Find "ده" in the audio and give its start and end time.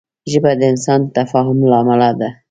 2.19-2.29